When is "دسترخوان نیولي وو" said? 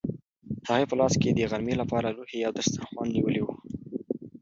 2.57-3.53